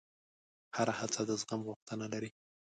[0.75, 2.29] هره هڅه د زغم غوښتنه لري.